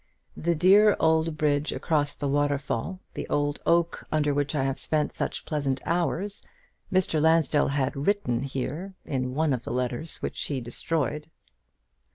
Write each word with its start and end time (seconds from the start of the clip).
("The 0.35 0.55
dear 0.55 0.95
old 0.99 1.37
bridge 1.37 1.71
across 1.71 2.15
the 2.15 2.27
waterfall, 2.27 3.01
the 3.13 3.27
old 3.29 3.61
oak 3.67 4.07
under 4.11 4.33
which 4.33 4.55
I 4.55 4.63
have 4.63 4.79
spent 4.79 5.13
such 5.13 5.45
pleasant 5.45 5.79
hours," 5.85 6.41
Mr. 6.91 7.21
Lansdell 7.21 7.67
had 7.67 7.95
written 7.95 8.41
here 8.41 8.95
in 9.05 9.35
one 9.35 9.53
of 9.53 9.61
the 9.61 9.71
letters 9.71 10.17
which 10.23 10.41
he 10.45 10.59
destroyed.) 10.59 11.29